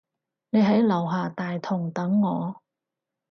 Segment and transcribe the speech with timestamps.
[0.49, 2.63] 你喺樓下大堂等我